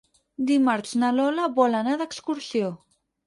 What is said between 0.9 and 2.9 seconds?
na Lola vol anar d'excursió.